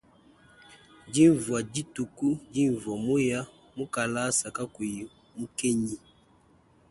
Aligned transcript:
Divwa 1.13 1.59
dituku 1.73 2.29
dinvwa 2.53 2.93
muya 3.05 3.39
mukalasa 3.75 4.47
kakuyi 4.55 5.01
mukenyi. 5.37 5.97